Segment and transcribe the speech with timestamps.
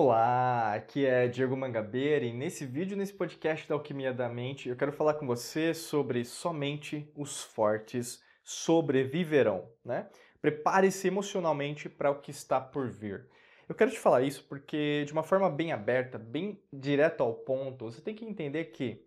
[0.00, 4.76] Olá, aqui é Diego Mangabeira e nesse vídeo, nesse podcast da Alquimia da Mente, eu
[4.76, 10.08] quero falar com você sobre somente os fortes sobreviverão, né?
[10.40, 13.28] Prepare-se emocionalmente para o que está por vir.
[13.68, 17.86] Eu quero te falar isso porque, de uma forma bem aberta, bem direto ao ponto,
[17.86, 19.04] você tem que entender que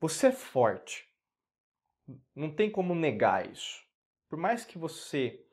[0.00, 1.06] você é forte.
[2.34, 3.84] Não tem como negar isso.
[4.30, 5.44] Por mais que você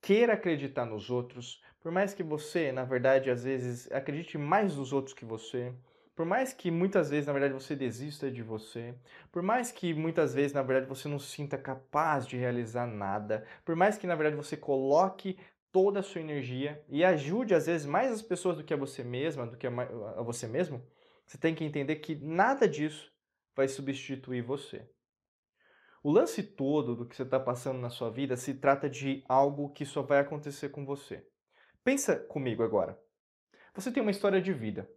[0.00, 4.92] queira acreditar nos outros, por mais que você, na verdade, às vezes acredite mais nos
[4.92, 5.74] outros que você,
[6.14, 8.94] por mais que muitas vezes, na verdade, você desista de você,
[9.32, 13.44] por mais que muitas vezes, na verdade, você não se sinta capaz de realizar nada,
[13.64, 15.38] por mais que, na verdade, você coloque
[15.72, 19.02] toda a sua energia e ajude, às vezes, mais as pessoas do que a você
[19.02, 20.86] mesma, do que a você mesmo,
[21.26, 23.10] você tem que entender que nada disso
[23.56, 24.86] vai substituir você.
[26.02, 29.70] O lance todo do que você está passando na sua vida se trata de algo
[29.70, 31.26] que só vai acontecer com você.
[31.84, 32.96] Pensa comigo agora.
[33.74, 34.88] Você tem uma história de vida.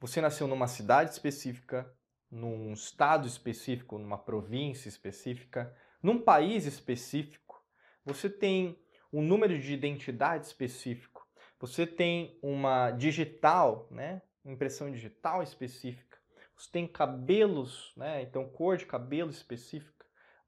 [0.00, 1.94] Você nasceu numa cidade específica,
[2.30, 7.62] num estado específico, numa província específica, num país específico.
[8.02, 11.28] Você tem um número de identidade específico.
[11.60, 14.22] Você tem uma digital, né?
[14.42, 16.18] Impressão digital específica.
[16.56, 18.22] Você tem cabelos, né?
[18.22, 19.93] Então cor de cabelo específica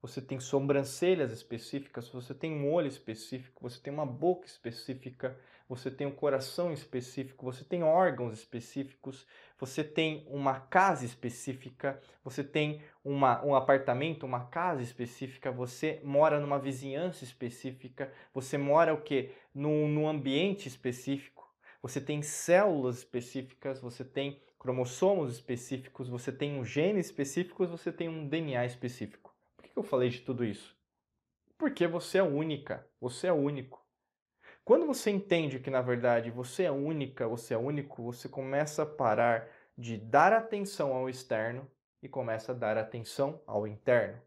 [0.06, 5.36] você tem sobrancelhas específicas, você tem um olho específico, você tem uma boca específica,
[5.68, 9.26] você tem um coração específico, você tem órgãos específicos,
[9.58, 16.38] você tem uma casa específica, você tem uma, um apartamento, uma casa específica, você mora
[16.38, 19.32] numa vizinhança específica, você mora o quê?
[19.52, 26.64] Num, num ambiente específico, você tem células específicas, você tem cromossomos específicos, você tem um
[26.64, 29.25] gene específico, você tem um DNA específico
[29.78, 30.76] eu falei de tudo isso?
[31.58, 33.84] Porque você é única, você é único.
[34.64, 38.86] Quando você entende que na verdade você é única, você é único, você começa a
[38.86, 41.70] parar de dar atenção ao externo
[42.02, 44.20] e começa a dar atenção ao interno.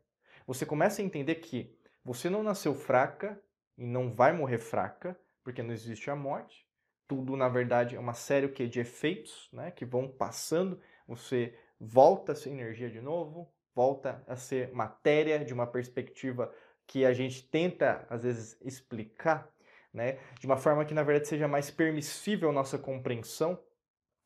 [0.48, 3.42] Você começa a entender que você não nasceu fraca
[3.78, 6.68] e não vai morrer fraca, porque não existe a morte.
[7.08, 10.80] Tudo, na verdade, é uma série de efeitos né, que vão passando.
[11.08, 16.54] Você volta a sua energia de novo, volta a ser matéria de uma perspectiva
[16.86, 19.48] que a gente tenta, às vezes, explicar,
[19.94, 20.18] né?
[20.40, 23.60] de uma forma que, na verdade, seja mais permissível a nossa compreensão,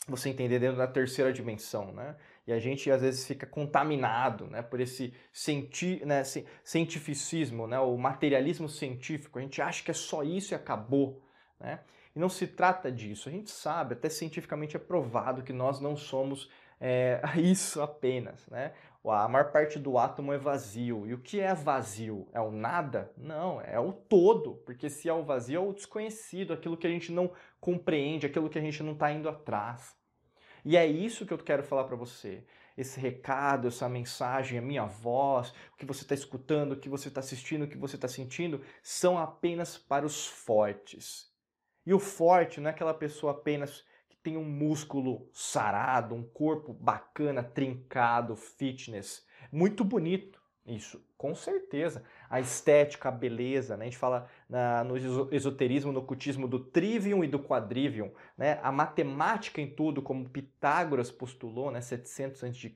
[0.07, 2.15] você entender dentro da terceira dimensão, né?
[2.45, 6.23] E a gente às vezes fica contaminado, né, por esse cienti né,
[6.61, 9.39] cientificismo, né, o materialismo científico.
[9.39, 11.23] A gente acha que é só isso e acabou,
[11.59, 11.79] né?
[12.15, 13.29] E não se trata disso.
[13.29, 16.49] A gente sabe, até cientificamente é provado que nós não somos
[16.79, 18.73] é, isso apenas, né?
[19.11, 21.05] A maior parte do átomo é vazio.
[21.05, 22.27] E o que é vazio?
[22.31, 23.11] É o nada?
[23.17, 24.55] Não, é o todo.
[24.65, 28.49] Porque se é o vazio, é o desconhecido, aquilo que a gente não compreende, aquilo
[28.49, 29.95] que a gente não está indo atrás.
[30.63, 32.45] E é isso que eu quero falar para você.
[32.77, 37.09] Esse recado, essa mensagem, a minha voz, o que você está escutando, o que você
[37.09, 41.31] está assistindo, o que você está sentindo, são apenas para os fortes.
[41.85, 43.83] E o forte não é aquela pessoa apenas
[44.23, 49.25] tem um músculo sarado, um corpo bacana, trincado, fitness.
[49.51, 50.41] Muito bonito.
[50.65, 52.05] Isso, com certeza.
[52.29, 53.83] A estética, a beleza, né?
[53.83, 54.95] A gente fala na, no
[55.29, 58.59] esoterismo, no ocultismo do trivium e do quadrivium, né?
[58.63, 61.81] A matemática em tudo, como Pitágoras postulou, né?
[61.81, 62.73] 700 a.C.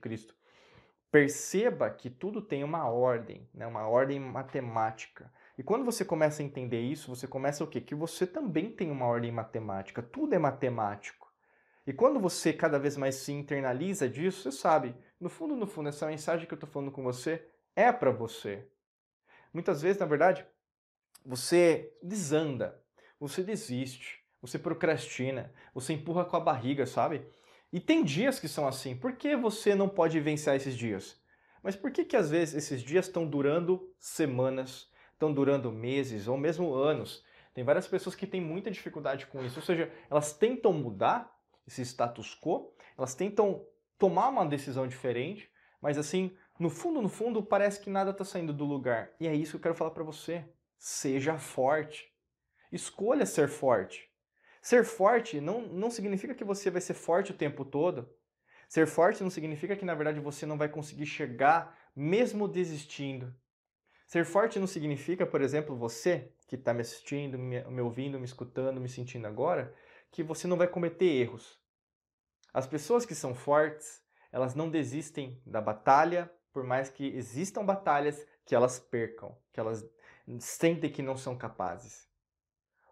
[1.10, 3.66] Perceba que tudo tem uma ordem, né?
[3.66, 5.32] Uma ordem matemática.
[5.56, 7.80] E quando você começa a entender isso, você começa o quê?
[7.80, 10.02] Que você também tem uma ordem matemática.
[10.02, 11.17] Tudo é matemático.
[11.88, 15.88] E quando você cada vez mais se internaliza disso, você sabe, no fundo, no fundo,
[15.88, 17.42] essa mensagem que eu estou falando com você
[17.74, 18.68] é para você.
[19.54, 20.44] Muitas vezes, na verdade,
[21.24, 22.78] você desanda,
[23.18, 27.26] você desiste, você procrastina, você empurra com a barriga, sabe?
[27.72, 28.94] E tem dias que são assim.
[28.94, 31.18] Por que você não pode vencer esses dias?
[31.62, 36.36] Mas por que, que às vezes esses dias estão durando semanas, estão durando meses ou
[36.36, 37.24] mesmo anos?
[37.54, 39.58] Tem várias pessoas que têm muita dificuldade com isso.
[39.58, 41.37] Ou seja, elas tentam mudar,
[41.68, 43.64] esse status quo, elas tentam
[43.98, 45.50] tomar uma decisão diferente,
[45.80, 49.10] mas assim, no fundo, no fundo, parece que nada está saindo do lugar.
[49.20, 50.44] E é isso que eu quero falar para você.
[50.76, 52.12] Seja forte.
[52.72, 54.08] Escolha ser forte.
[54.60, 58.08] Ser forte não, não significa que você vai ser forte o tempo todo.
[58.68, 63.34] Ser forte não significa que, na verdade, você não vai conseguir chegar mesmo desistindo.
[64.06, 68.24] Ser forte não significa, por exemplo, você que está me assistindo, me, me ouvindo, me
[68.24, 69.74] escutando, me sentindo agora,
[70.10, 71.58] que você não vai cometer erros.
[72.52, 74.02] As pessoas que são fortes,
[74.32, 79.88] elas não desistem da batalha, por mais que existam batalhas que elas percam, que elas
[80.40, 82.08] sentem que não são capazes.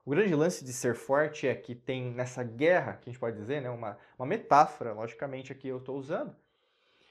[0.04, 3.36] O grande lance de ser forte é que tem nessa guerra, que a gente pode
[3.36, 6.36] dizer, né, uma, uma metáfora, logicamente aqui eu estou usando,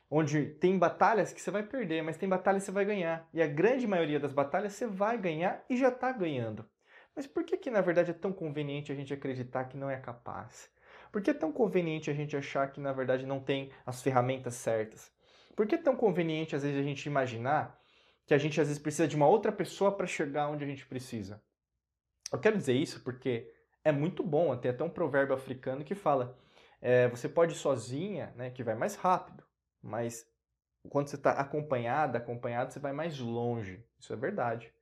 [0.10, 3.28] onde tem batalhas que você vai perder, mas tem batalhas que você vai ganhar.
[3.34, 6.66] E a grande maioria das batalhas você vai ganhar e já está ganhando.
[7.16, 9.98] Mas por que que na verdade é tão conveniente a gente acreditar que não é
[9.98, 10.70] capaz?
[11.12, 14.56] Por que é tão conveniente a gente achar que na verdade não tem as ferramentas
[14.56, 15.12] certas?
[15.56, 17.80] Por que é tão conveniente às vezes a gente imaginar
[18.26, 20.86] que a gente às vezes precisa de uma outra pessoa para chegar onde a gente
[20.86, 21.42] precisa?
[22.32, 23.50] Eu quero dizer isso porque
[23.84, 26.38] é muito bom, tem até um provérbio africano que fala:
[26.82, 29.44] é, você pode ir sozinha, né, que vai mais rápido,
[29.82, 30.28] mas
[30.90, 33.84] quando você está acompanhada, acompanhado, você vai mais longe.
[34.00, 34.74] Isso é verdade.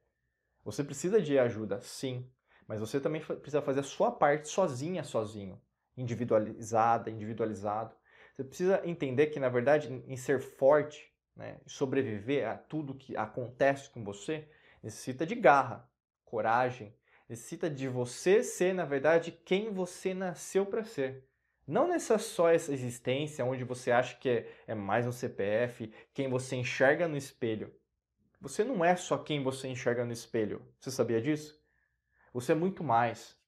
[0.64, 2.30] Você precisa de ajuda, sim,
[2.68, 5.62] mas você também precisa fazer a sua parte sozinha, sozinho,
[5.98, 7.96] individualizada, individualizado.
[8.34, 13.90] Você precisa entender que, na verdade, em ser forte, né, sobreviver a tudo que acontece
[13.90, 14.48] com você,
[14.82, 15.90] necessita de garra,
[16.24, 16.96] coragem,
[17.28, 21.28] necessita de você ser, na verdade, quem você nasceu para ser.
[21.66, 26.30] Não nessa só essa existência onde você acha que é, é mais um CPF, quem
[26.30, 27.74] você enxerga no espelho.
[28.44, 30.62] Você não é só quem você enxerga no espelho.
[30.78, 31.58] Você sabia disso?
[32.34, 33.40] Você é muito mais.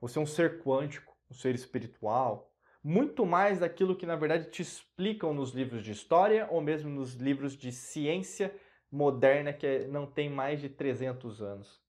[0.00, 4.62] Você é um ser quântico, um ser espiritual, muito mais daquilo que na verdade te
[4.62, 8.54] explicam nos livros de história ou mesmo nos livros de ciência
[8.92, 11.82] moderna que não tem mais de 300 anos.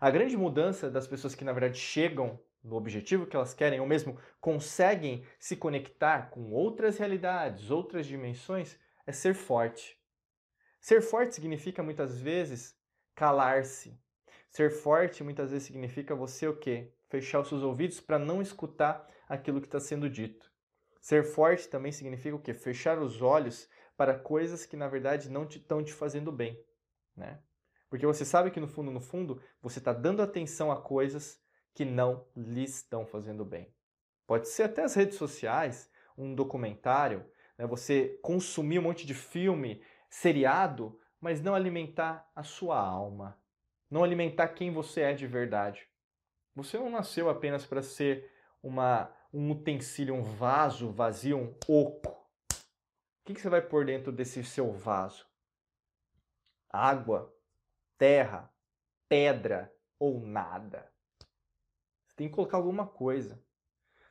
[0.00, 3.86] A grande mudança das pessoas que na verdade chegam no objetivo que elas querem, ou
[3.86, 9.99] mesmo conseguem se conectar com outras realidades, outras dimensões, é ser forte.
[10.80, 12.74] Ser forte significa muitas vezes
[13.14, 14.00] calar-se.
[14.48, 16.92] Ser forte muitas vezes significa você o quê?
[17.08, 20.50] Fechar os seus ouvidos para não escutar aquilo que está sendo dito.
[21.00, 22.54] Ser forte também significa o quê?
[22.54, 26.58] Fechar os olhos para coisas que na verdade não estão te, te fazendo bem,
[27.14, 27.38] né?
[27.90, 31.40] Porque você sabe que no fundo, no fundo, você está dando atenção a coisas
[31.74, 33.74] que não lhe estão fazendo bem.
[34.26, 37.24] Pode ser até as redes sociais, um documentário,
[37.58, 37.66] né?
[37.66, 43.40] você consumir um monte de filme, seriado, mas não alimentar a sua alma,
[43.88, 45.88] não alimentar quem você é de verdade.
[46.54, 48.30] Você não nasceu apenas para ser
[48.62, 52.10] uma, um utensílio, um vaso vazio, um oco.
[52.10, 55.26] O que, que você vai pôr dentro desse seu vaso?
[56.68, 57.32] Água,
[57.96, 58.52] terra,
[59.08, 60.90] pedra ou nada?
[62.20, 63.42] tem que colocar alguma coisa.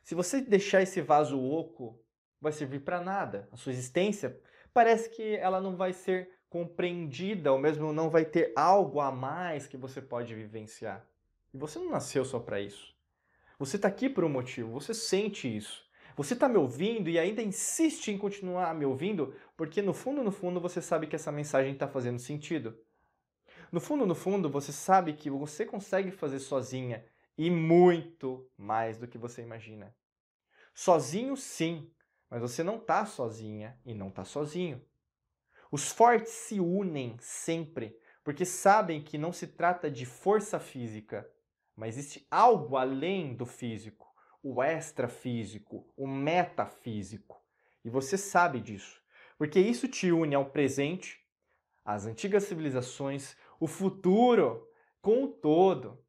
[0.02, 2.04] Se você deixar esse vaso oco,
[2.40, 3.48] vai servir para nada.
[3.52, 4.36] A sua existência
[4.72, 9.66] parece que ela não vai ser compreendida, ou mesmo não vai ter algo a mais
[9.66, 11.06] que você pode vivenciar.
[11.54, 12.94] E você não nasceu só para isso.
[13.58, 15.88] Você está aqui por um motivo, você sente isso.
[16.16, 20.32] Você está me ouvindo e ainda insiste em continuar me ouvindo porque no fundo, no
[20.32, 22.76] fundo, você sabe que essa mensagem está fazendo sentido.
[23.70, 27.04] No fundo, no fundo, você sabe que você consegue fazer sozinha
[27.38, 29.94] e muito mais do que você imagina.
[30.74, 31.90] Sozinho, sim,
[32.30, 34.80] mas você não está sozinha e não está sozinho.
[35.70, 41.28] Os fortes se unem sempre, porque sabem que não se trata de força física,
[41.74, 44.06] mas existe algo além do físico,
[44.42, 47.42] o extrafísico, o metafísico.
[47.84, 49.00] E você sabe disso,
[49.38, 51.18] porque isso te une ao presente,
[51.84, 54.68] às antigas civilizações, o futuro,
[55.00, 56.04] com o todo.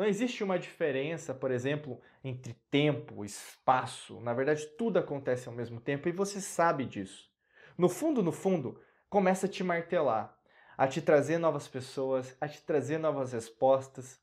[0.00, 4.18] Não existe uma diferença, por exemplo, entre tempo, espaço.
[4.20, 7.30] Na verdade, tudo acontece ao mesmo tempo e você sabe disso.
[7.76, 8.80] No fundo, no fundo,
[9.10, 10.34] começa a te martelar,
[10.74, 14.18] a te trazer novas pessoas, a te trazer novas respostas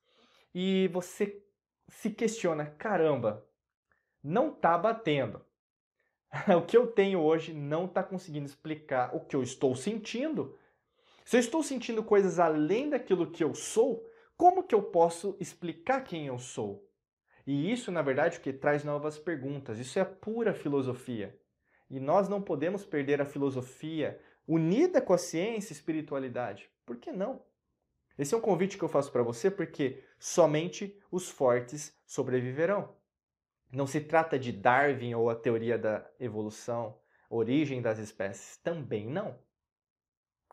[0.52, 1.46] e você
[1.88, 3.48] se questiona: caramba,
[4.24, 5.46] não tá batendo.
[6.58, 10.58] o que eu tenho hoje não está conseguindo explicar o que eu estou sentindo.
[11.24, 14.07] Se eu estou sentindo coisas além daquilo que eu sou,
[14.38, 16.88] como que eu posso explicar quem eu sou?
[17.46, 19.80] E isso, na verdade, o que traz novas perguntas.
[19.80, 21.36] Isso é pura filosofia.
[21.90, 26.70] E nós não podemos perder a filosofia unida com a ciência e espiritualidade.
[26.86, 27.42] Por que não?
[28.18, 32.96] Esse é um convite que eu faço para você porque somente os fortes sobreviverão.
[33.72, 38.58] Não se trata de Darwin ou a teoria da evolução, origem das espécies.
[38.58, 39.40] Também não.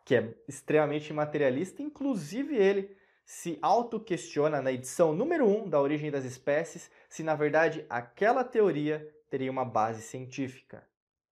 [0.05, 6.25] Que é extremamente materialista, inclusive ele se auto-questiona na edição número 1 da Origem das
[6.25, 10.87] Espécies se na verdade aquela teoria teria uma base científica.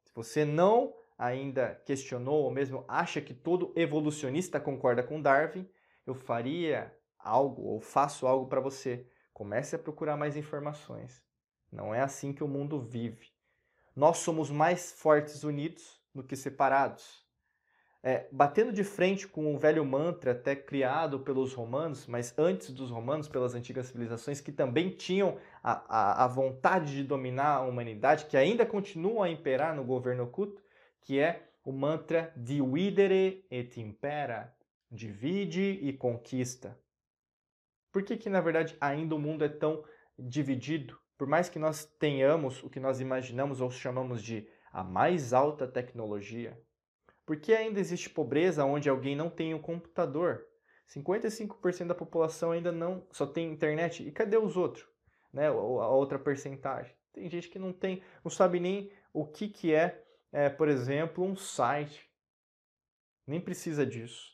[0.05, 5.69] Se você não ainda questionou ou mesmo acha que todo evolucionista concorda com Darwin,
[6.07, 9.07] eu faria algo ou faço algo para você.
[9.33, 11.23] Comece a procurar mais informações.
[11.71, 13.31] Não é assim que o mundo vive.
[13.95, 17.25] Nós somos mais fortes unidos do que separados.
[18.03, 22.91] É, batendo de frente com o velho mantra até criado pelos romanos, mas antes dos
[22.91, 28.27] romanos, pelas antigas civilizações, que também tinham a, a, a vontade de dominar a humanidade,
[28.27, 30.61] que ainda continuam a imperar no governo oculto,
[31.01, 34.53] que é o mantra dividere et impera,
[34.91, 36.77] divide e conquista.
[37.93, 39.85] Por que, que na verdade ainda o mundo é tão
[40.19, 40.99] dividido?
[41.17, 45.69] Por mais que nós tenhamos o que nós imaginamos ou chamamos de a mais alta
[45.69, 46.59] tecnologia,
[47.25, 50.47] por que ainda existe pobreza onde alguém não tem um computador?
[50.89, 54.07] 55% da população ainda não só tem internet.
[54.07, 54.87] E cadê os outros?
[55.33, 55.47] Né?
[55.47, 56.95] A outra percentagem.
[57.13, 60.03] Tem gente que não tem, não sabe nem o que, que é,
[60.33, 62.11] é, por exemplo, um site.
[63.27, 64.33] Nem precisa disso.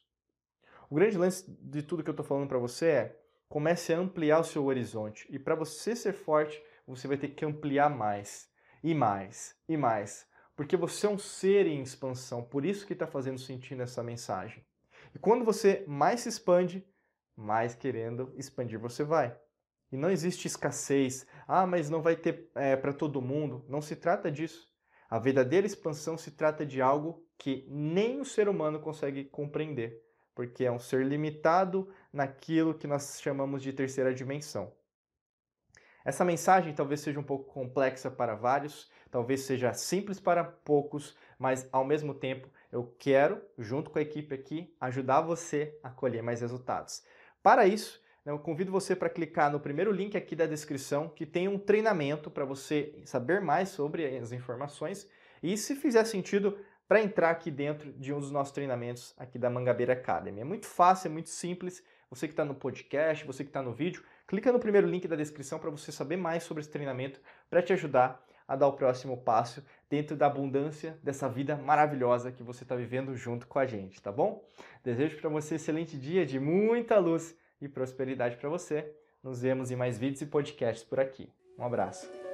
[0.90, 4.40] O grande lance de tudo que eu estou falando para você é comece a ampliar
[4.40, 5.26] o seu horizonte.
[5.30, 8.50] E para você ser forte, você vai ter que ampliar mais,
[8.82, 10.26] e mais, e mais.
[10.58, 14.66] Porque você é um ser em expansão, por isso que está fazendo sentido essa mensagem.
[15.14, 16.84] E quando você mais se expande,
[17.36, 19.38] mais querendo expandir você vai.
[19.92, 21.24] E não existe escassez.
[21.46, 23.64] Ah, mas não vai ter é, para todo mundo.
[23.68, 24.66] Não se trata disso.
[25.08, 30.02] A verdadeira expansão se trata de algo que nem o ser humano consegue compreender,
[30.34, 34.72] porque é um ser limitado naquilo que nós chamamos de terceira dimensão.
[36.04, 41.68] Essa mensagem talvez seja um pouco complexa para vários, talvez seja simples para poucos, mas
[41.72, 46.40] ao mesmo tempo eu quero, junto com a equipe aqui, ajudar você a colher mais
[46.40, 47.02] resultados.
[47.42, 51.24] Para isso, né, eu convido você para clicar no primeiro link aqui da descrição, que
[51.24, 55.08] tem um treinamento para você saber mais sobre as informações
[55.42, 59.50] e, se fizer sentido, para entrar aqui dentro de um dos nossos treinamentos aqui da
[59.50, 60.40] Mangabeira Academy.
[60.40, 61.82] É muito fácil, é muito simples.
[62.10, 65.14] Você que está no podcast, você que está no vídeo, clica no primeiro link da
[65.14, 69.18] descrição para você saber mais sobre esse treinamento, para te ajudar a dar o próximo
[69.18, 74.00] passo dentro da abundância dessa vida maravilhosa que você está vivendo junto com a gente,
[74.00, 74.42] tá bom?
[74.82, 78.90] Desejo para você um excelente dia de muita luz e prosperidade para você.
[79.22, 81.30] Nos vemos em mais vídeos e podcasts por aqui.
[81.58, 82.27] Um abraço.